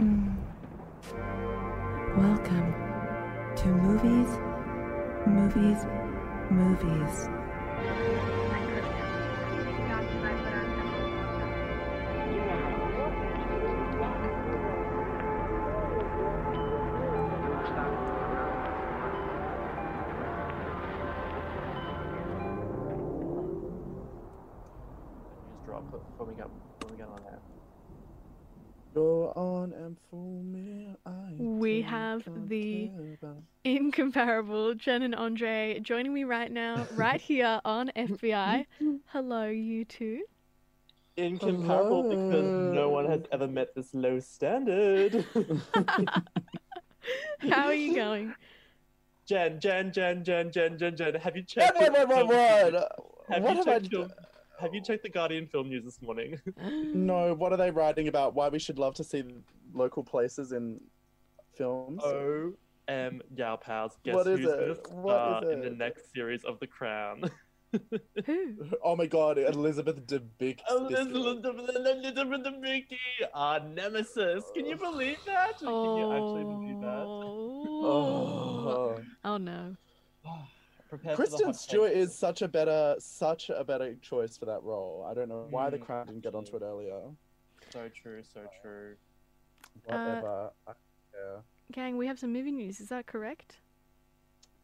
[0.00, 0.34] Mm.
[2.16, 2.74] Welcome
[3.54, 4.38] to Movies,
[5.24, 5.86] Movies,
[6.50, 7.28] Movies.
[34.14, 38.64] Incomparable Jen and Andre joining me right now, right here on FBI.
[39.06, 40.22] Hello, you two.
[41.16, 42.44] Incomparable because
[42.76, 45.26] no one has ever met this low standard.
[47.40, 48.32] How are you going?
[49.26, 51.14] Jen, Jen, Jen, Jen, Jen, Jen, Jen.
[51.16, 51.76] Have you checked?
[51.76, 52.92] The what, film- what?
[53.30, 54.06] Have What you checked d-
[54.60, 56.40] Have you checked the Guardian film news this morning?
[56.94, 58.36] No, what are they writing about?
[58.36, 59.24] Why we should love to see
[59.72, 60.80] local places in
[61.56, 62.00] films?
[62.04, 62.52] O
[62.88, 63.96] M Yao Pals.
[64.04, 64.86] Guess What is who's gonna it?
[64.92, 67.22] What star is in the next series of The Crown?
[68.26, 68.54] Who?
[68.84, 70.60] Oh my god, Elizabeth Debicki.
[70.70, 72.96] Elizabeth Elizabeth Debicki,
[73.32, 74.44] our nemesis.
[74.54, 75.58] Can you believe that?
[75.58, 77.04] Can you actually believe that?
[77.04, 77.84] Oh.
[77.86, 79.02] Oh.
[79.24, 79.76] oh no.
[80.88, 82.10] Prepare Kristen Stewart takes.
[82.12, 85.04] is such a better, such a better choice for that role.
[85.10, 87.00] I don't know why the Mm, Crown didn't get onto it earlier.
[87.72, 88.94] so true, so true.
[89.88, 90.50] Uh, Whatever.
[90.68, 90.72] I,
[91.12, 91.40] yeah.
[91.72, 92.80] Gang, we have some movie news.
[92.80, 93.58] Is that correct?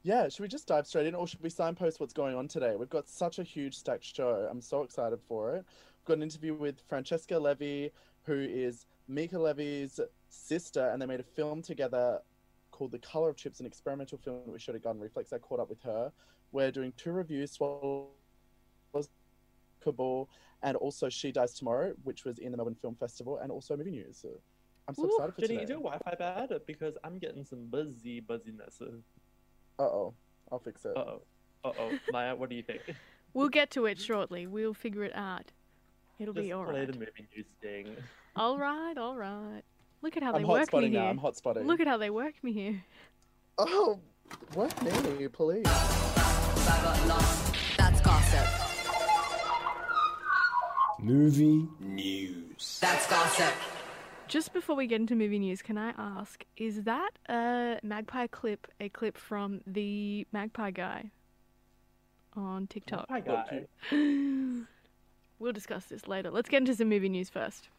[0.03, 2.75] Yeah, should we just dive straight in or should we signpost what's going on today?
[2.77, 4.49] We've got such a huge stacked show.
[4.51, 5.65] I'm so excited for it.
[5.67, 7.89] We've got an interview with Francesca Levi,
[8.23, 12.21] who is Mica Levi's sister, and they made a film together
[12.71, 15.33] called The Color of Chips, an experimental film that we showed at Garden Reflex.
[15.33, 16.13] I caught up with her.
[16.53, 18.09] We're doing two reviews, Swallows
[19.83, 20.31] Kabul,
[20.63, 23.91] and also She Dies Tomorrow, which was in the Melbourne Film Festival, and also movie
[23.91, 24.19] news.
[24.23, 24.29] So
[24.91, 25.07] I'm so Ooh.
[25.15, 25.63] excited for Jenny, today.
[25.65, 26.53] is your Wi-Fi bad?
[26.67, 28.81] Because I'm getting some buzzy buzziness.
[28.83, 30.15] Uh Uh oh,
[30.51, 30.93] I'll fix it.
[30.97, 31.23] oh,
[31.65, 31.93] uh oh.
[32.11, 32.83] Maya, what do you think?
[33.33, 34.49] We'll get to it shortly.
[34.49, 35.53] We'll figure it out.
[36.19, 36.93] It'll Just be all play right.
[36.93, 37.97] the movie news thing.
[38.35, 39.63] All right, all right.
[40.03, 41.01] Look at how I'm they work me hotspotting here.
[41.01, 41.07] now.
[41.07, 41.65] I'm hotspotting.
[41.65, 42.83] Look at how they work me here.
[43.57, 44.01] Oh,
[44.57, 45.63] work me, please.
[47.79, 48.49] That's gossip.
[50.99, 52.79] Movie news.
[52.81, 53.55] That's gossip.
[54.31, 58.69] Just before we get into movie news, can I ask, is that a Magpie clip
[58.79, 61.11] a clip from the Magpie guy
[62.37, 63.07] on TikTok?
[63.11, 63.67] Hi, Look, guy.
[65.41, 66.31] we'll discuss this later.
[66.31, 67.71] Let's get into some movie news first.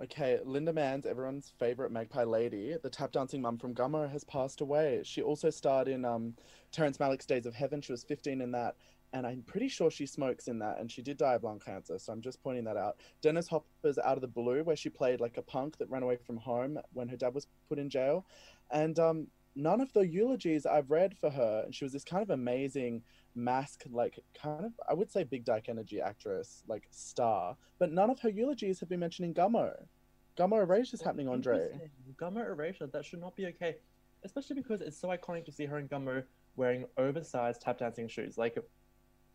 [0.00, 4.60] Okay, Linda Manz, everyone's favorite magpie lady, the tap dancing mum from Gummo, has passed
[4.60, 5.00] away.
[5.02, 6.34] She also starred in um,
[6.70, 7.80] Terrence Malick's Days of Heaven.
[7.80, 8.76] She was 15 in that,
[9.12, 11.98] and I'm pretty sure she smokes in that, and she did die of lung cancer,
[11.98, 12.96] so I'm just pointing that out.
[13.22, 16.16] Dennis Hopper's Out of the Blue, where she played like a punk that ran away
[16.16, 18.26] from home when her dad was put in jail.
[18.70, 22.22] And um, none of the eulogies I've read for her, and she was this kind
[22.22, 23.02] of amazing
[23.34, 28.10] mask, like kind of, I would say big dyke energy actress, like star, but none
[28.10, 29.72] of her eulogies have been mentioned in Gummo.
[30.36, 31.70] Gummo Erasure is happening, Andre.
[32.16, 32.86] Gummo erasure.
[32.86, 33.76] That should not be okay,
[34.22, 36.22] especially because it's so iconic to see her in Gummo
[36.56, 38.36] wearing oversized tap dancing shoes.
[38.36, 38.58] Like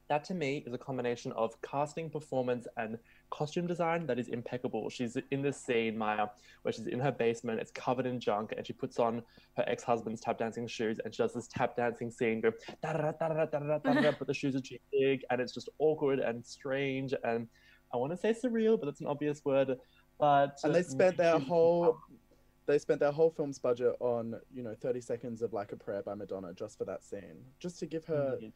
[0.09, 2.97] that to me is a combination of casting, performance, and
[3.29, 4.89] costume design that is impeccable.
[4.89, 6.27] She's in this scene, Maya,
[6.63, 9.21] where she's in her basement, it's covered in junk, and she puts on
[9.57, 13.11] her ex husband's tap dancing shoes and she does this tap dancing scene, da da
[13.11, 16.19] da da da da da, but the shoes are too big, and it's just awkward
[16.19, 17.13] and strange.
[17.23, 17.47] And
[17.93, 19.77] I want to say surreal, but that's an obvious word.
[20.19, 21.99] But and they spent their whole
[22.67, 26.03] they spent their whole film's budget on you know 30 seconds of like a prayer
[26.03, 28.47] by madonna just for that scene just to give her mm-hmm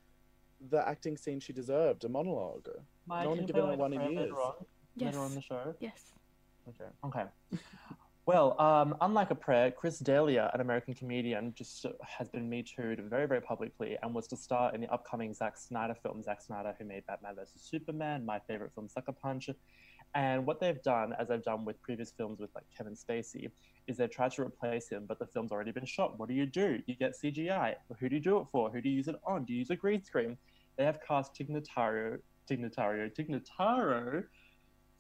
[0.70, 2.68] the acting scene she deserved, a monologue.
[3.08, 4.34] Maya, No one can had you given her a one in prayer later years.
[4.38, 4.54] on?
[4.98, 5.36] Later on Yes.
[5.36, 5.76] the show?
[5.80, 6.14] Yes.
[6.70, 6.90] Okay.
[7.06, 7.26] Okay.
[8.28, 11.86] Well, um, unlike a prayer, Chris D'Elia, an American comedian, just
[12.18, 15.56] has been Me Too'd very, very publicly and was to star in the upcoming Zack
[15.60, 16.24] Snyder film.
[16.24, 17.62] Zack Snyder, who made Batman vs.
[17.62, 19.52] Superman, my favorite film, Sucker Punch.
[20.16, 23.51] And what they've done, as they've done with previous films with like Kevin Spacey,
[23.88, 26.18] is they've tried to replace him, but the film's already been shot.
[26.18, 26.80] What do you do?
[26.88, 27.75] You get CGI.
[28.00, 28.72] Who do you do it for?
[28.72, 29.44] Who do you use it on?
[29.44, 30.38] Do you use a green screen?
[30.78, 32.19] They have cast Tignatario,
[32.50, 34.24] Tignatario, Tig Notaro,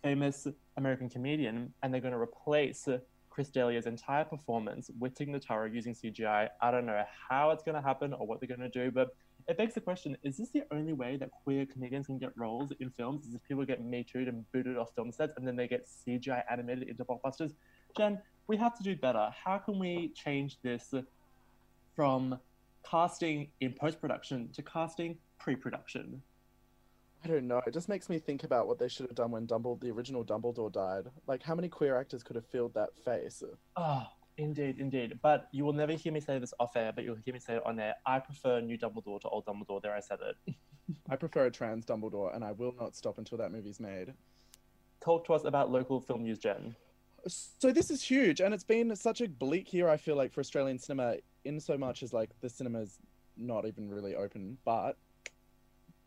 [0.03, 0.47] famous
[0.77, 2.87] American comedian, and they're going to replace
[3.35, 6.47] Chris D'Elia's entire performance with Tig Notaro using CGI.
[6.61, 9.13] I don't know how it's going to happen or what they're going to do, but
[9.49, 12.71] it begs the question: Is this the only way that queer Canadians can get roles
[12.79, 13.25] in films?
[13.25, 15.85] Is if people get me too and booted off film sets, and then they get
[15.85, 17.51] CGI animated into blockbusters?
[17.97, 19.29] Jen, we have to do better.
[19.43, 20.93] How can we change this
[21.93, 22.39] from
[22.89, 26.21] casting in post production to casting pre production?
[27.25, 27.59] I don't know.
[27.65, 30.23] It just makes me think about what they should have done when Dumbledore, the original
[30.23, 31.05] Dumbledore, died.
[31.25, 33.41] Like, how many queer actors could have filled that face?
[33.75, 34.05] Oh,
[34.37, 35.17] indeed, indeed.
[35.23, 37.55] But you will never hear me say this off air, but you'll hear me say
[37.55, 37.95] it on air.
[38.05, 39.81] I prefer new Dumbledore to old Dumbledore.
[39.81, 40.55] There, I said it.
[41.09, 44.13] I prefer a trans Dumbledore, and I will not stop until that movie's made.
[45.03, 46.75] Talk to us about local film news, Jen.
[47.27, 49.89] So this is huge, and it's been such a bleak year.
[49.89, 52.99] I feel like for Australian cinema, in so much as like the cinema's
[53.35, 54.97] not even really open, but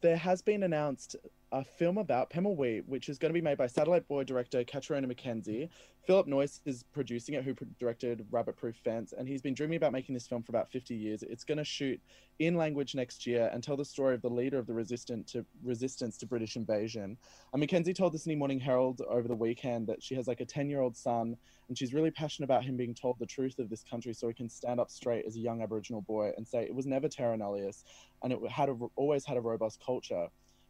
[0.01, 1.17] there has been announced
[1.53, 5.09] a film about Pemulwuy, which is going to be made by Satellite Boy director Catriona
[5.09, 5.71] McKenzie.
[6.07, 9.93] Philip Noyce is producing it, who directed Rabbit Proof Fence, and he's been dreaming about
[9.93, 11.23] making this film for about 50 years.
[11.23, 12.01] It's going to shoot
[12.39, 15.45] in language next year and tell the story of the leader of the resistant to
[15.63, 17.17] resistance to British invasion.
[17.53, 20.47] And McKenzie told the Sydney Morning Herald over the weekend that she has like a
[20.47, 21.37] 10 year old son,
[21.69, 24.35] and she's really passionate about him being told the truth of this country so he
[24.35, 27.37] can stand up straight as a young Aboriginal boy and say it was never terra
[27.37, 27.85] nullius,
[28.23, 30.29] and it had a, always had a robust culture.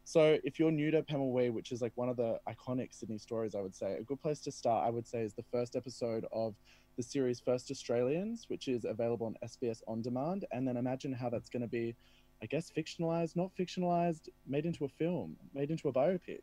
[0.09, 3.53] So if you're new to Pemulwuy, which is like one of the iconic Sydney stories,
[3.53, 6.25] I would say a good place to start, I would say, is the first episode
[6.31, 6.55] of
[6.97, 10.45] the series First Australians, which is available on SBS On Demand.
[10.51, 11.95] And then imagine how that's going to be,
[12.41, 16.41] I guess, fictionalized, not fictionalized, made into a film, made into a biopic.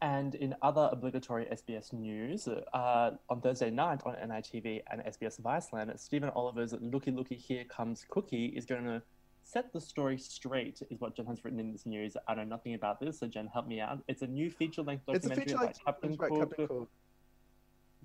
[0.00, 5.98] And in other obligatory SBS news, uh, on Thursday night on NITV and SBS Viceland,
[5.98, 9.02] Steven Oliver's Looky Looky Here Comes Cooky is going to
[9.44, 12.16] set the story straight, is what Jen has written in this news.
[12.26, 14.00] I know nothing about this, so Jen, help me out.
[14.08, 16.88] It's a new feature length It's a documentary feature about Captain documentary Captain Cook Cook.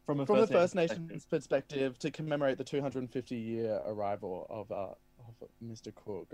[0.05, 4.45] from a From the First First Nations Nations perspective to commemorate the 250 year arrival
[4.49, 4.93] of, uh,
[5.41, 5.93] of Mr.
[5.93, 6.33] Cook.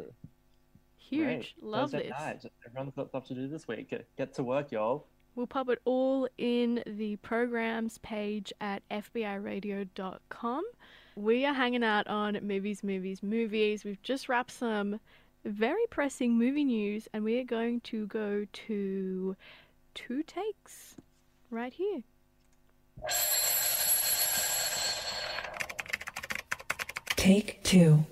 [0.97, 1.23] Huge.
[1.23, 1.53] Great.
[1.61, 2.19] Love Thursday this.
[2.19, 2.45] Night.
[2.65, 3.89] Everyone's got stuff to do this week.
[3.89, 5.05] Get, get to work, y'all.
[5.35, 10.63] We'll pop it all in the programs page at FBIRadio.com.
[11.17, 13.85] We are hanging out on movies, movies, movies.
[13.85, 14.99] We've just wrapped some
[15.45, 19.37] very pressing movie news, and we are going to go to
[19.93, 20.95] two takes
[21.49, 22.03] right here.
[27.15, 28.05] Take two.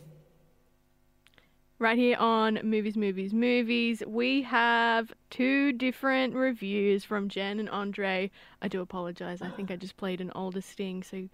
[1.80, 8.32] Right here on Movies, Movies, Movies, we have two different reviews from Jen and Andre.
[8.62, 9.42] I do apologize.
[9.42, 11.28] I think I just played an older sting, so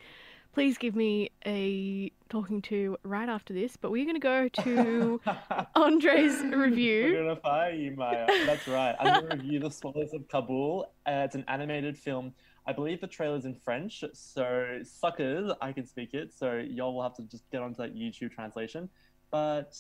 [0.60, 3.78] please give me a talking to right after this.
[3.78, 5.22] But we're going to go to
[5.76, 6.52] Andre's review.
[6.52, 7.18] We're review.
[7.24, 8.26] gonna fire you, Maya.
[8.46, 8.94] That's right.
[9.00, 10.92] I'm gonna review The Swallows of Kabul.
[11.08, 12.34] Uh, it's an animated film.
[12.68, 16.34] I believe the trailer's in French, so suckers, I can speak it.
[16.34, 18.90] So y'all will have to just get onto that YouTube translation.
[19.32, 19.78] But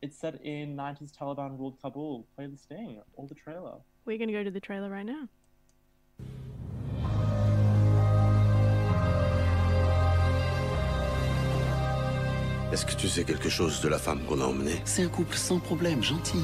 [0.00, 2.24] it's set in 90s Taliban ruled Kabul.
[2.36, 3.78] Play the sting or the trailer.
[4.04, 5.28] We're going to go to the trailer right now.
[12.74, 14.82] Est-ce que tu sais quelque chose de la femme qu'on a emmenée?
[14.84, 16.42] C'est un couple sans problème, gentil.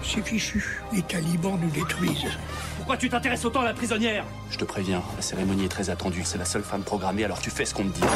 [0.00, 0.80] C'est fichu.
[0.92, 2.30] Les talibans nous détruisent.
[2.76, 4.24] Pourquoi tu t'intéresses autant à la prisonnière?
[4.50, 6.22] Je te préviens, la cérémonie est très attendue.
[6.24, 8.06] C'est la seule femme programmée, alors tu fais ce qu'on te dit.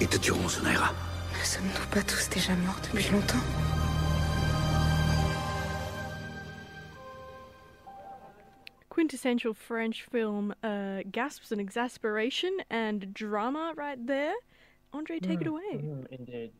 [0.00, 0.92] Ils te tueront, Sonaira.
[1.38, 3.38] Ne sommes-nous pas tous déjà morts depuis longtemps?
[8.94, 14.34] Quintessential French film, uh, gasps and exasperation and drama right there.
[14.92, 15.72] Andre, take it away.
[15.72, 16.52] Mm, indeed.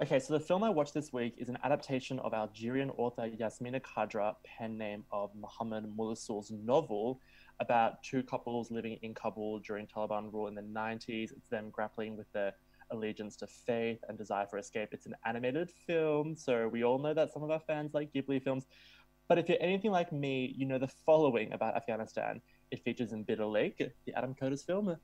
[0.00, 3.80] Okay, so the film I watched this week is an adaptation of Algerian author Yasmina
[3.80, 7.20] Khadra, pen name of Mohammed Moulessehoul's novel
[7.60, 11.32] about two couples living in Kabul during Taliban rule in the 90s.
[11.32, 12.54] It's them grappling with their
[12.90, 14.88] allegiance to faith and desire for escape.
[14.92, 18.42] It's an animated film, so we all know that some of our fans like Ghibli
[18.42, 18.64] films.
[19.28, 22.42] But if you're anything like me, you know the following about Afghanistan.
[22.70, 24.96] It features in Bitter Lake, the Adam Curtis film,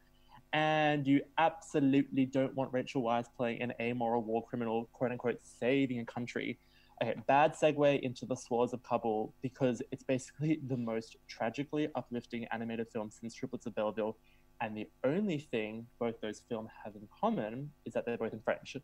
[0.53, 6.01] and you absolutely don't want Rachel Weisz playing an amoral war criminal, quote unquote, saving
[6.01, 6.59] a country.
[7.03, 12.47] Okay, bad segue into The Swallows of Kabul because it's basically the most tragically uplifting
[12.53, 14.17] animated film since Triplets of Belleville.
[14.61, 18.41] And the only thing both those films have in common is that they're both in
[18.41, 18.77] French.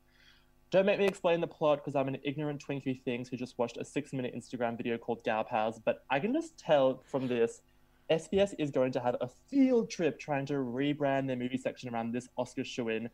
[0.71, 3.57] Don't make me explain the plot because I'm an ignorant twink who thinks who just
[3.59, 7.29] watched a six minute Instagram video called Gal Pals, but I can just tell from
[7.29, 7.63] this
[8.11, 12.13] SBS is going to have a field trip trying to rebrand their movie section around
[12.13, 13.11] this Oscar shoe in.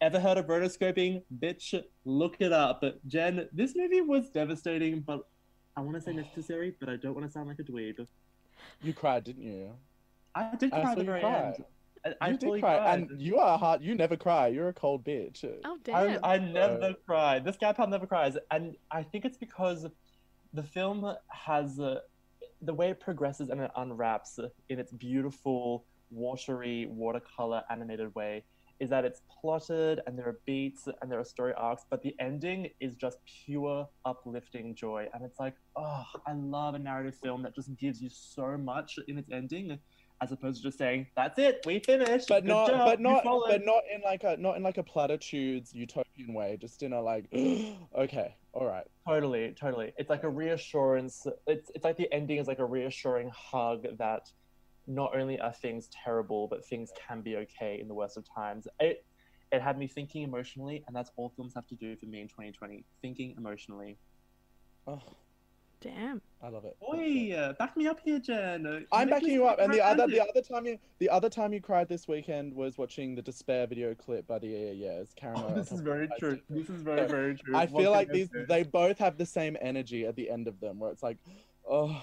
[0.00, 1.22] Ever heard of rotoscoping?
[1.38, 2.82] Bitch, look it up.
[3.06, 5.26] Jen, this movie was devastating, but
[5.76, 8.06] I want to say necessary, but I don't want to sound like a dweeb.
[8.82, 9.72] You cried, didn't you?
[10.34, 11.46] I did I cry at the very cry.
[11.46, 11.64] end.
[12.06, 12.98] I, I you fully did cry, cried.
[13.10, 13.82] and you are a hard.
[13.82, 14.48] You never cry.
[14.48, 15.44] You're a cold bitch.
[15.64, 16.24] Oh, I, damn.
[16.24, 17.38] I never Uh, cry.
[17.38, 19.86] This guy pal never cries, and I think it's because
[20.52, 22.00] the film has uh,
[22.62, 28.44] the way it progresses and it unwraps in its beautiful, watery, watercolor animated way.
[28.78, 32.14] is that it's plotted and there are beats and there are story arcs, but the
[32.20, 35.06] ending is just pure uplifting joy.
[35.14, 38.98] And it's like, oh, I love a narrative film that just gives you so much
[39.08, 39.78] in its ending,
[40.22, 43.04] as opposed to just saying, "That's it, we finished." But Good not, job, but you
[43.04, 46.56] not, followed." but not in like a not in like a platitudes utopian way.
[46.60, 47.26] Just in a like,
[47.98, 48.86] okay, all right.
[49.06, 49.92] Totally, totally.
[49.98, 51.26] It's like a reassurance.
[51.46, 54.22] It's it's like the ending is like a reassuring hug that
[54.86, 58.66] not only are things terrible, but things can be okay in the worst of times.
[58.80, 59.04] It
[59.52, 62.28] it had me thinking emotionally, and that's all films have to do for me in
[62.28, 62.84] 2020.
[63.02, 63.98] Thinking emotionally.
[64.86, 65.02] Oh,
[65.80, 66.22] Damn.
[66.42, 66.76] I love it.
[66.82, 68.66] Oi, uh, back me up here, Jen.
[68.66, 69.58] Uh, I'm backing you up.
[69.58, 72.78] And the other, the other time you, the other time you cried this weekend was
[72.78, 75.12] watching the Despair video clip by the Yeah Yeahs.
[75.16, 76.40] Karen, Oh, this is very true.
[76.48, 77.54] This is very very true.
[77.56, 78.44] I feel like these, say?
[78.48, 81.18] they both have the same energy at the end of them, where it's like,
[81.70, 82.00] oh,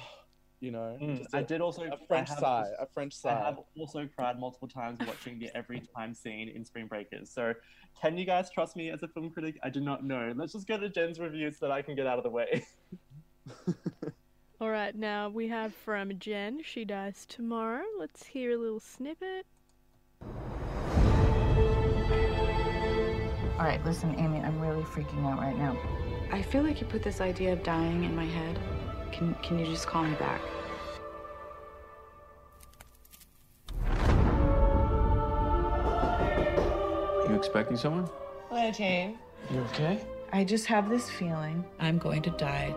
[0.60, 3.32] you know, Mm, just I a- did also a French have- sigh, a French sigh.
[3.32, 3.46] I sigh.
[3.48, 7.30] have also cried multiple times watching the every time scene in Spring Breakers.
[7.32, 7.54] So,
[8.02, 9.58] can you guys trust me as a film critic?
[9.64, 10.32] I do not know.
[10.36, 12.64] Let's just go to Jen's review so that I can get out of the way.
[14.62, 16.62] All right, now we have from Jen.
[16.64, 17.84] She dies tomorrow.
[18.00, 19.46] Let's hear a little snippet.
[23.60, 25.78] All right, listen, Amy, I'm really freaking out right now.
[26.32, 28.60] I feel like you put this idea of dying in my head.
[29.12, 30.42] Can can you just call me back?
[37.30, 38.10] You expecting someone?
[38.50, 39.20] Hello, Jane.
[39.52, 40.04] You okay?
[40.32, 42.74] I just have this feeling I'm going to die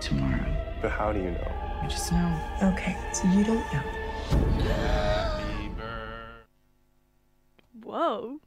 [0.00, 0.56] tomorrow.
[0.80, 1.52] But how do you know?
[1.82, 2.40] I just know.
[2.62, 3.82] Okay, so you don't know.
[7.82, 8.40] Whoa.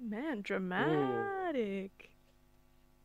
[0.00, 2.10] Man, dramatic.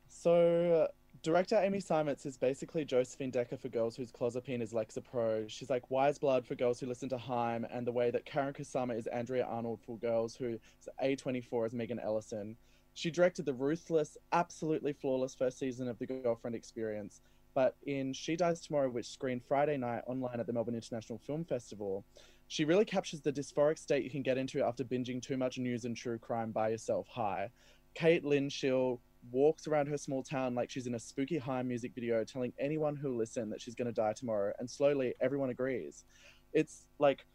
[0.08, 0.88] So, uh,
[1.22, 5.50] director Amy Seimetz is basically Josephine Decker for girls whose clozapine is Lexapro.
[5.50, 8.56] She's like Wise Blood for girls who listen to Haim, and the way that Karyn
[8.56, 12.56] Kusama is Andrea Arnold for girls who is A24 is Megan Ellison.
[12.94, 17.22] She directed the ruthless, absolutely flawless first season of The Girlfriend Experience.
[17.56, 21.46] But in She Dies Tomorrow, which screened Friday night online at the Melbourne International Film
[21.46, 22.04] Festival,
[22.48, 25.86] she really captures the dysphoric state you can get into after binging too much news
[25.86, 27.50] and true crime by yourself high.
[27.94, 29.00] Kate Lyn Sheil
[29.32, 32.96] walks around her small town like she's in a spooky high music video, telling anyone
[32.96, 36.06] who'll listen that she's going to die tomorrow, and slowly everyone agrees.
[36.54, 37.26] It's like,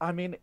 [0.00, 0.36] I mean,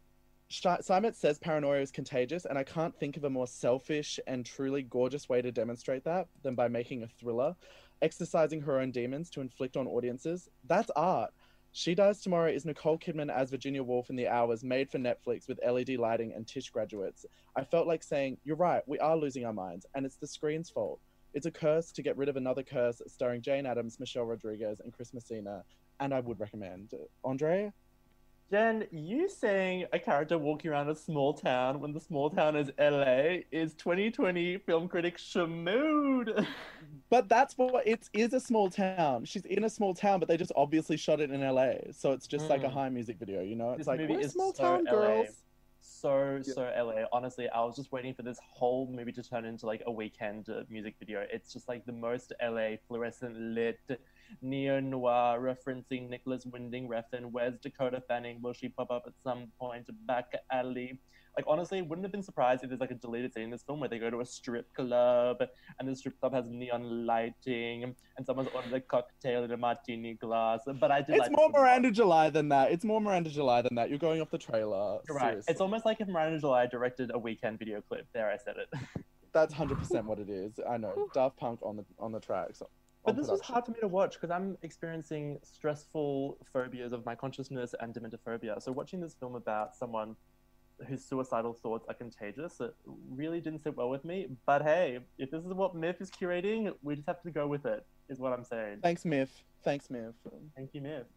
[0.50, 4.82] Seimetz says paranoia is contagious, and I can't think of a more selfish and truly
[4.84, 7.56] gorgeous way to demonstrate that than by making a thriller,
[8.02, 10.50] exercising her own demons to inflict on audiences.
[10.68, 11.32] That's art.
[11.72, 15.48] She Dies Tomorrow is Nicole Kidman as Virginia Woolf in The Hours, made for Netflix
[15.48, 17.26] with LED lighting and Tisch graduates.
[17.56, 20.70] I felt like saying, You're right, we are losing our minds, and it's the screen's
[20.70, 21.00] fault.
[21.34, 24.92] It's a curse to get rid of another curse, starring Jane Adams, Michelle Rodriguez, and
[24.92, 25.64] Chris Messina,
[26.00, 26.94] and I would recommend.
[27.24, 27.72] Andre?
[28.50, 32.72] Jen, you saying a character walking around a small town when the small town is
[32.80, 36.48] LA is 2020 film critic Shamood.
[37.10, 39.24] But that's what it is a small town.
[39.26, 41.92] She's in a small town, but they just obviously shot it in LA.
[41.92, 42.74] So it's just like a Mm.
[42.74, 43.70] high music video, you know?
[43.72, 44.92] It's This like, movie is small so town LA.
[44.92, 45.44] girls.
[45.80, 47.06] So so LA.
[47.14, 50.50] Honestly, I was just waiting for this whole movie to turn into like a weekend
[50.50, 51.26] uh, music video.
[51.32, 53.80] It's just like the most LA fluorescent lit
[54.42, 57.32] neo noir referencing Nicolas Winding Refn.
[57.32, 58.42] Where's Dakota Fanning?
[58.42, 59.88] Will she pop up at some point?
[60.06, 61.00] Back alley.
[61.38, 63.80] Like honestly, wouldn't have been surprised if there's like a deleted scene in this film
[63.80, 65.38] where they go to a strip club
[65.80, 70.16] and the strip club has neon lighting and someone's ordered a cocktail in a martini
[70.16, 70.62] glass.
[70.66, 72.72] But I did It's like more Miranda July than that.
[72.72, 73.90] It's more Miranda July than that.
[73.90, 74.98] You're going off the trailer.
[75.08, 75.30] You're right.
[75.30, 75.52] Seriously.
[75.52, 78.08] It's almost like if Miranda July directed a weekend video clip.
[78.14, 79.04] There, I said it.
[79.34, 80.60] That's hundred percent what it is.
[80.68, 81.08] I know.
[81.14, 82.64] Daft Punk on the on the tracks.
[83.06, 87.06] But on this was hard for me to watch because I'm experiencing stressful phobias of
[87.06, 88.60] my consciousness and dementophobia.
[88.62, 90.16] So watching this film about someone
[90.88, 92.74] whose suicidal thoughts are contagious, it
[93.10, 94.28] really didn't sit well with me.
[94.46, 97.66] But hey, if this is what MIFF is curating, we just have to go with
[97.66, 97.86] it.
[98.10, 98.80] Is what I'm saying.
[98.82, 99.30] Thanks, MIFF.
[99.64, 100.14] Thanks, MIFF.
[100.56, 101.08] Thank you, MIFF.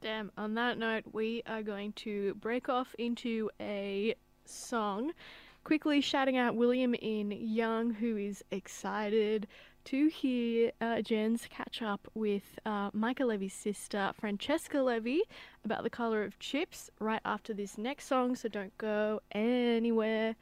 [0.00, 4.14] Damn, on that note, we are going to break off into a
[4.44, 5.12] song.
[5.64, 9.48] Quickly shouting out William in Young, who is excited
[9.86, 15.18] to hear uh, Jen's catch up with uh, Mica Levi's sister, Francesca Levi,
[15.64, 20.34] about the color of chips right after this next song, so don't go anywhere.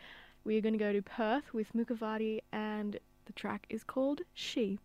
[0.44, 4.78] We are going to go to Perth with Mukavati, and the track is called She.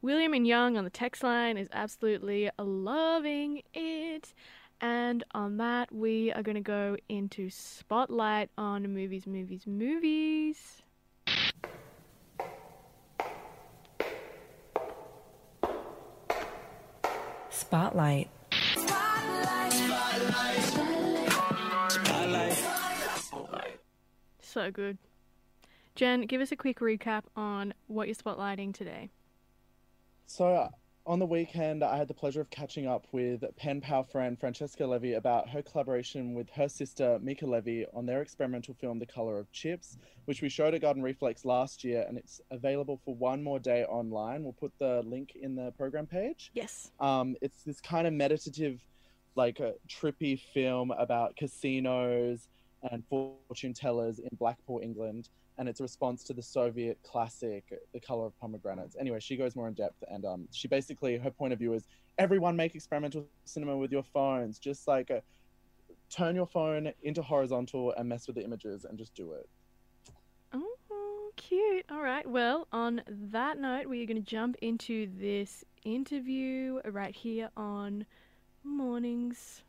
[0.00, 4.32] William and Young on the text line is absolutely loving it.
[4.80, 10.82] And on that, we are going to go into Spotlight on movies, movies, movies.
[17.68, 18.30] Spotlight.
[24.40, 24.96] So So good.
[25.94, 29.10] Jen, give us a quick recap on what you're spotlighting today.
[30.24, 30.68] So, uh,
[31.08, 34.86] on the weekend, I had the pleasure of catching up with pen pal friend Francesca
[34.86, 39.38] Levi about her collaboration with her sister Mica Levi on their experimental film The Color
[39.38, 39.96] of Chips,
[40.26, 43.84] which we showed at Garden Reflex last year, and it's available for one more day
[43.84, 44.42] online.
[44.42, 46.50] We'll put the link in the program page.
[46.52, 46.90] Yes.
[47.00, 48.78] Um, it's this kind of meditative,
[49.34, 52.48] like a trippy film about casinos
[52.90, 57.98] and fortune tellers in Blackpool, England and it's a response to the Soviet classic, The
[58.00, 58.96] Color of Pomegranates.
[58.98, 61.88] Anyway, she goes more in depth, and um, she basically her point of view is
[62.16, 65.20] everyone make experimental cinema with your phones, just like a,
[66.10, 69.48] turn your phone into horizontal and mess with the images and just do it.
[70.52, 71.84] Oh, cute.
[71.90, 72.26] All right.
[72.26, 78.06] Well, on that note, we are going to jump into this interview right here on
[78.62, 79.62] Mornings.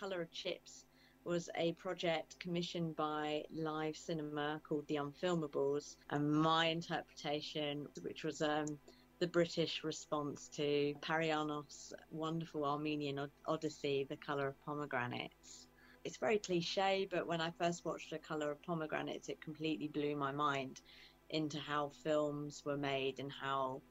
[0.00, 0.86] Colour of Chips
[1.24, 8.40] was a project commissioned by Live Cinema called The Unfilmables, and my interpretation, which was
[8.40, 8.78] um,
[9.18, 15.66] the British response to Parajanov's wonderful Armenian Odyssey, The Colour of Pomegranates.
[16.04, 20.16] It's very cliche, but when I first watched The Colour of Pomegranates, it completely blew
[20.16, 20.80] my mind
[21.28, 23.82] into how films were made and how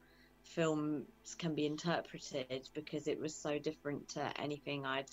[0.42, 5.08] films can be interpreted because it was so different to anything I'd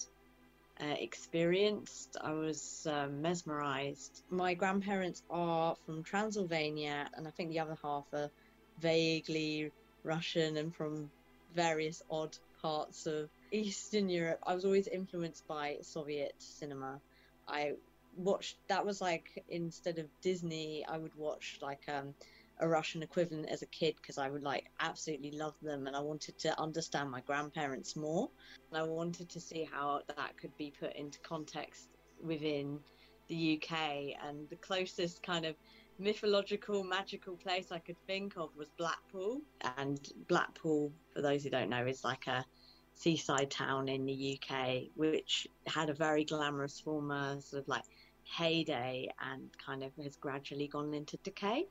[0.81, 2.17] uh, experienced.
[2.21, 4.23] I was um, mesmerized.
[4.29, 8.29] My grandparents are from Transylvania, and I think the other half are
[8.79, 9.71] vaguely
[10.03, 11.09] Russian and from
[11.53, 14.39] various odd parts of Eastern Europe.
[14.45, 16.99] I was always influenced by Soviet cinema.
[17.47, 17.73] I
[18.15, 22.13] watched that was like instead of Disney, I would watch like um,
[22.59, 25.99] a Russian equivalent as a kid because I would like absolutely love them and I
[25.99, 28.29] wanted to understand my grandparents more.
[28.71, 31.89] And I wanted to see how that could be put into context
[32.23, 32.79] within
[33.27, 34.15] the UK.
[34.25, 35.55] And the closest kind of
[35.99, 39.41] mythological, magical place I could think of was Blackpool.
[39.77, 42.43] And Blackpool, for those who don't know, is like a
[42.95, 47.83] seaside town in the UK, which had a very glamorous former sort of like
[48.23, 51.65] heyday and kind of has gradually gone into decay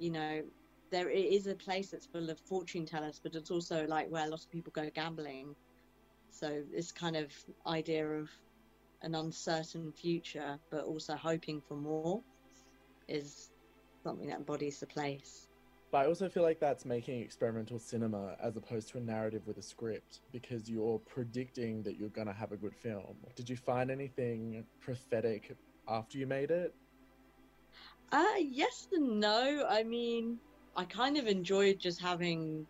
[0.00, 0.42] you know,
[0.90, 4.28] there is a place that's full of fortune tellers, but it's also like where a
[4.28, 5.54] lot of people go gambling.
[6.30, 7.32] So this kind of
[7.66, 8.30] idea of
[9.02, 12.22] an uncertain future, but also hoping for more,
[13.08, 13.50] is
[14.02, 15.48] something that embodies the place.
[15.92, 19.58] But I also feel like that's making experimental cinema as opposed to a narrative with
[19.58, 23.16] a script because you're predicting that you're going to have a good film.
[23.34, 25.56] Did you find anything prophetic
[25.88, 26.74] after you made it?
[28.12, 29.66] Uh, yes and no.
[29.68, 30.40] I mean,
[30.76, 32.66] I kind of enjoyed just having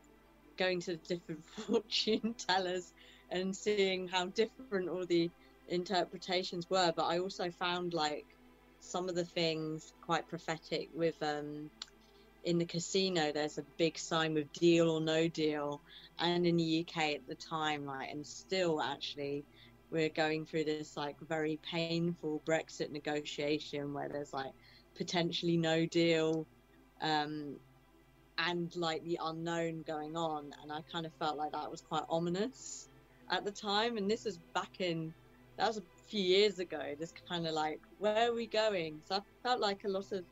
[0.59, 2.93] going to different fortune tellers
[3.31, 5.31] and seeing how different all the
[5.69, 6.93] interpretations were.
[6.97, 8.27] But I also found like
[8.81, 11.71] some of the things quite prophetic with um
[12.45, 15.83] in the casino there's a big sign with deal or no deal
[16.19, 19.45] and in the UK at the time like and still actually
[19.91, 24.53] we're going through this like very painful Brexit negotiation where there's like
[25.01, 26.47] potentially no deal
[27.01, 27.57] um,
[28.39, 32.05] and like the unknown going on and i kind of felt like that was quite
[32.11, 32.91] ominous
[33.31, 35.15] at the time and this is back in
[35.57, 39.01] that was a few years ago this kind of like where are we going?
[39.05, 40.25] So i felt like a lot of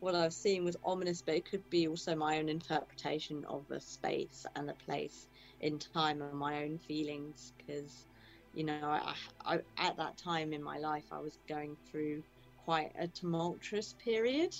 [0.00, 3.64] what i was seeing was ominous but it could be also my own interpretation of
[3.68, 5.28] the space and the place
[5.60, 8.06] in time and my own feelings because
[8.52, 12.22] you know I, I, at that time in my life i was going through
[12.66, 14.50] quite a tumultuous period.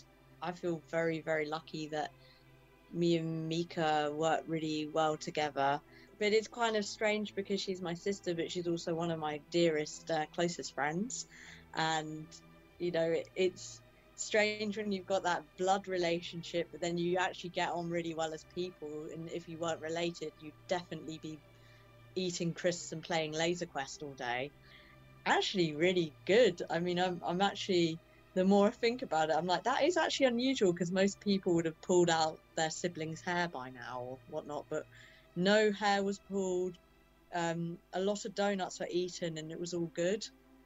[0.40, 2.10] I feel very, very lucky that
[2.92, 5.80] me and Mica work really well together.
[6.20, 9.40] But it's kind of strange because she's my sister, but she's also one of my
[9.50, 11.26] dearest, uh, closest friends.
[11.74, 12.26] And,
[12.78, 13.82] you know, it, it's
[14.14, 18.32] strange when you've got that blood relationship, but then you actually get on really well
[18.32, 19.08] as people.
[19.12, 21.40] And if you weren't related, you'd definitely be
[22.14, 24.52] eating crisps and playing Laser Quest all day
[25.26, 26.62] actually really good.
[26.70, 27.98] I mean, I'm, I'm actually,
[28.34, 31.54] the more I think about it, I'm like, that is actually unusual because most people
[31.54, 34.84] would have pulled out their siblings' hair by now or whatnot, but
[35.36, 36.74] no hair was pulled.
[37.34, 40.22] Um, a lot of donuts were eaten and it was all good.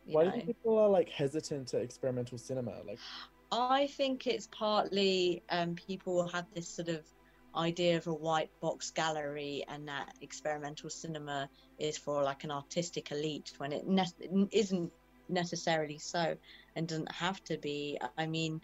[0.07, 0.31] Why know?
[0.33, 2.75] do people are like hesitant to experimental cinema?
[2.87, 2.99] Like,
[3.53, 7.05] I think it's partly um, people have this sort of
[7.55, 13.11] idea of a white box gallery and that experimental cinema is for like an artistic
[13.13, 14.93] elite when it ne- isn't
[15.29, 16.37] necessarily so
[16.77, 17.99] and doesn't have to be.
[18.17, 18.61] I mean,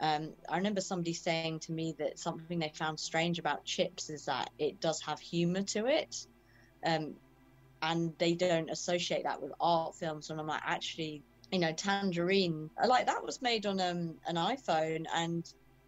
[0.00, 4.24] um, I remember somebody saying to me that something they found strange about chips is
[4.26, 6.14] that it does have humor to it.
[6.86, 7.16] um,
[7.82, 10.30] and they don't associate that with art films.
[10.30, 15.04] And I'm like, actually, you know, Tangerine, like that was made on um, an iPhone,
[15.14, 15.44] and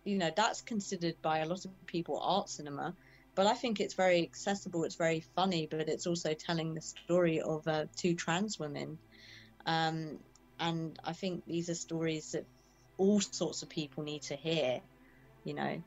[0.06, 2.94] you know that's considered by a lot of people art cinema.
[3.34, 4.84] But I think it's very accessible.
[4.84, 8.98] It's very funny, but it's also telling the story of uh, two trans women.
[9.66, 10.18] Um,
[10.58, 12.46] and I think these are stories that
[12.96, 14.80] all sorts of people need to hear.
[15.44, 15.82] You know.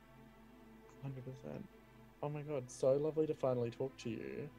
[1.02, 1.68] Hundred percent.
[2.22, 4.50] Oh my god, so lovely to finally talk to you.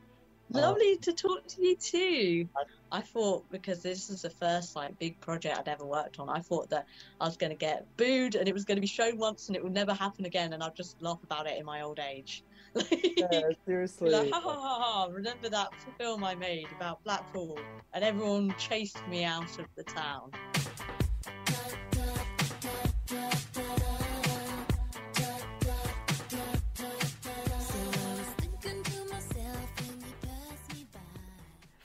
[0.55, 0.59] Oh.
[0.59, 2.49] Lovely to talk to you too.
[2.93, 6.41] I thought because this is the first like big project I'd ever worked on, I
[6.41, 6.87] thought that
[7.21, 9.57] I was going to get booed and it was going to be shown once and
[9.57, 12.43] it would never happen again, and I'd just laugh about it in my old age.
[12.75, 14.11] yeah, seriously.
[14.11, 17.59] Like, ha, ha, ha, ha, remember that film I made about Blackpool,
[17.93, 20.33] and everyone chased me out of the town.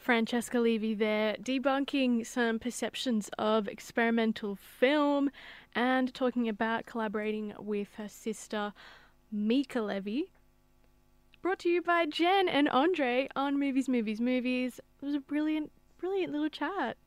[0.06, 5.32] Francesca Levi there, debunking some perceptions of experimental film
[5.74, 8.72] and talking about collaborating with her sister
[9.32, 10.26] Mica Levi.
[11.42, 14.80] Brought to you by Jen and Andre on Movies, Movies, Movies.
[15.02, 16.98] It was a brilliant, brilliant little chat.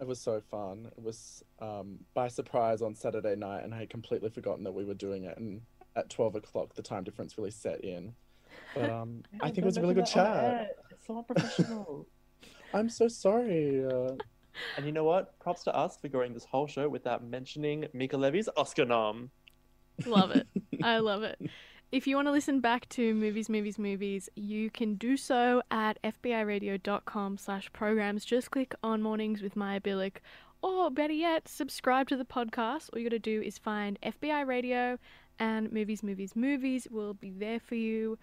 [0.00, 0.90] It was so fun.
[0.96, 4.84] It was um, by surprise on Saturday night, and I had completely forgotten that we
[4.84, 5.38] were doing it.
[5.38, 5.60] And
[5.94, 8.16] at 12 o'clock, the time difference really set in.
[8.74, 10.78] But um, I think it was a really good chat.
[11.04, 12.06] It's so unprofessional.
[12.74, 13.84] I'm so sorry.
[13.84, 14.12] Uh...
[14.78, 15.38] And you know what?
[15.38, 19.30] Props to us for going this whole show without mentioning Mica Levi's Oscar nom.
[20.06, 20.46] Love it.
[20.82, 21.38] I love it.
[21.92, 26.00] If you want to listen back to Movies, Movies, Movies, you can do so at
[26.02, 28.24] fbiradio.com slash programs.
[28.24, 30.16] Just click on Mornings with Maya Billick.
[30.62, 32.88] Or better yet, subscribe to the podcast.
[32.92, 34.98] All you got to do is find FBI Radio
[35.38, 38.18] and Movies, Movies, Movies will be there for you.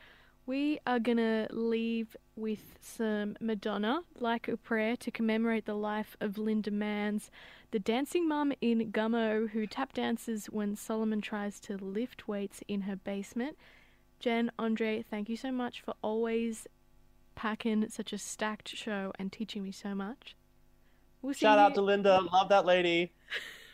[0.46, 6.40] We are gonna leave with some Madonna, like a prayer, to commemorate the life of
[6.40, 7.30] Linda Manz,
[7.70, 12.82] the dancing mum in Gummo who tap dances when Solomon tries to lift weights in
[12.82, 13.58] her basement.
[14.20, 16.68] Jen, Andre, thank you so much for always
[17.36, 20.36] packing such a stacked show and teaching me so much.
[21.22, 23.14] We'll Shout out to Linda, love that lady.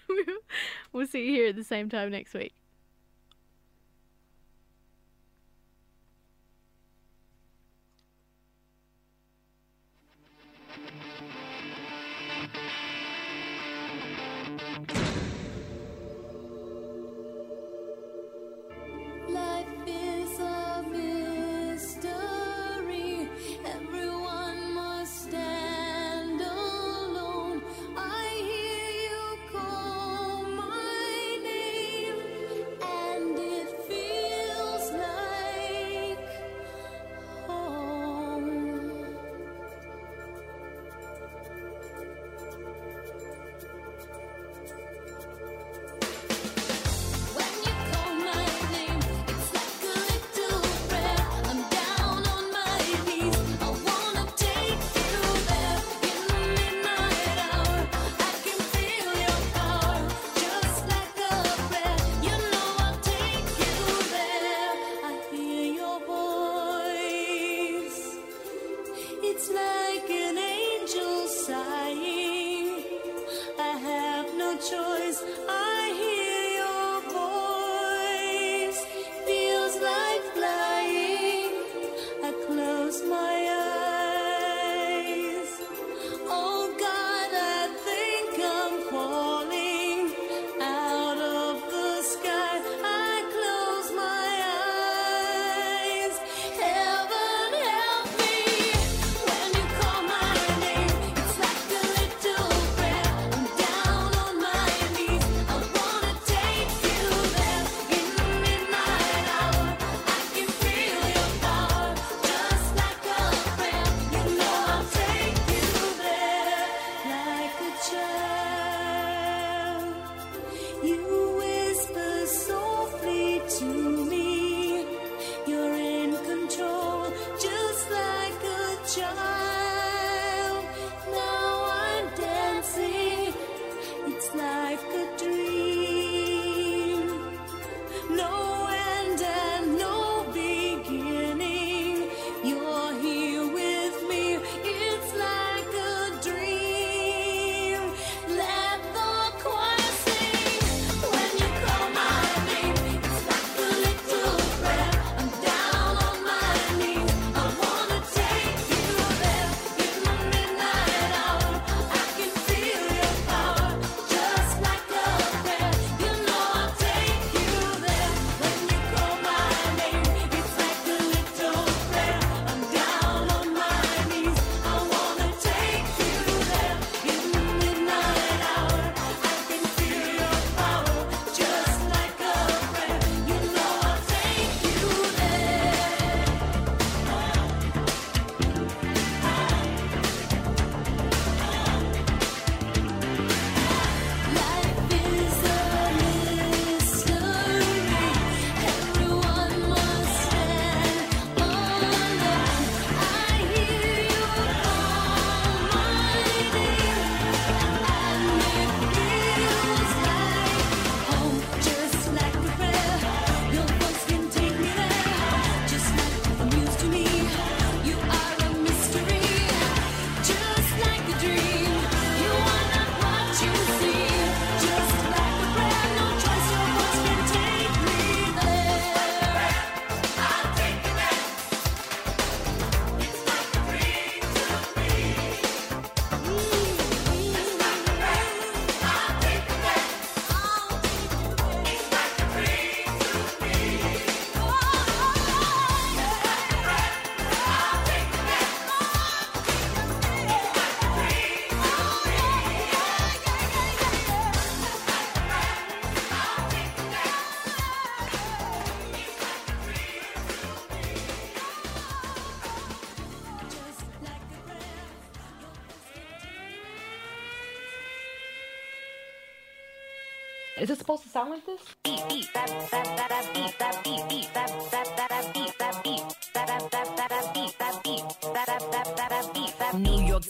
[0.92, 2.54] we'll see you here at the same time next week.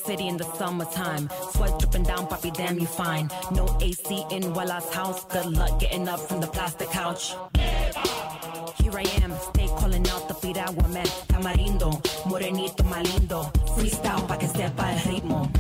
[0.08, 1.30] City in the summertime.
[1.52, 3.30] Sweat dripping down, Poppy, damn, you fine.
[3.52, 5.26] No AC in Walla's house.
[5.26, 7.36] Good luck getting up from the plastic couch.
[8.80, 11.08] Here I am, stay calling out the piragua man.
[11.28, 11.92] Tamarindo,
[12.24, 13.52] morenito malindo.
[13.76, 15.52] Freestyle pa' que sepa el ritmo.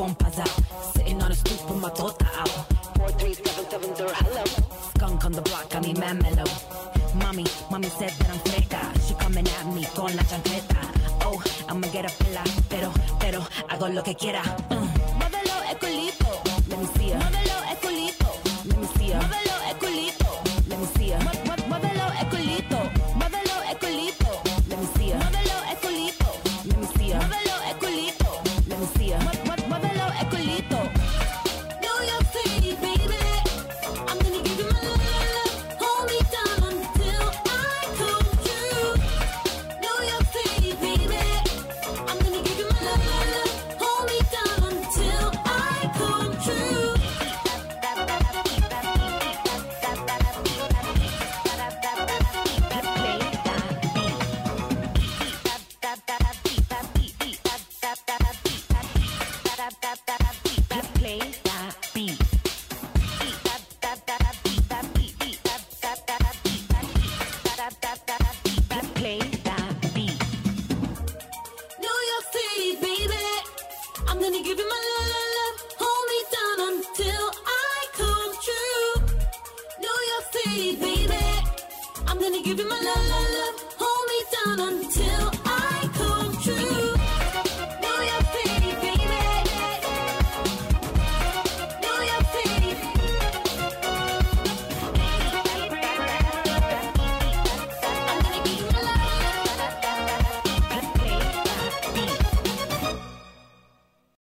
[0.00, 0.94] Out, the out.
[0.94, 2.48] Sitting on a stoop with my tota out.
[2.96, 4.44] Four three seven seven zero, hello.
[4.94, 6.44] Skunk on the block, I mean man mellow.
[7.14, 8.80] Mommy, mommy said that I'm fresca.
[9.06, 10.76] She coming at me con la chancleta.
[11.22, 14.42] Oh, I'ma get a pela, pero, pero, hago lo que quiera.
[14.70, 14.87] Uh.